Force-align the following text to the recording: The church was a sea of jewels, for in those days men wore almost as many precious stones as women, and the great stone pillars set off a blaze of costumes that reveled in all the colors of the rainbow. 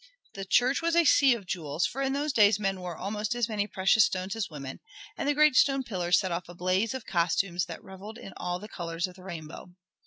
The 0.33 0.45
church 0.45 0.81
was 0.81 0.95
a 0.95 1.05
sea 1.05 1.35
of 1.35 1.45
jewels, 1.45 1.85
for 1.85 2.01
in 2.01 2.13
those 2.13 2.33
days 2.33 2.57
men 2.59 2.81
wore 2.81 2.97
almost 2.97 3.35
as 3.35 3.47
many 3.47 3.67
precious 3.67 4.05
stones 4.05 4.35
as 4.35 4.49
women, 4.49 4.79
and 5.15 5.29
the 5.29 5.35
great 5.35 5.55
stone 5.55 5.83
pillars 5.83 6.17
set 6.17 6.31
off 6.31 6.49
a 6.49 6.55
blaze 6.55 6.95
of 6.95 7.05
costumes 7.05 7.65
that 7.65 7.83
reveled 7.83 8.17
in 8.17 8.33
all 8.35 8.57
the 8.57 8.67
colors 8.67 9.05
of 9.05 9.13
the 9.15 9.23
rainbow. 9.23 9.75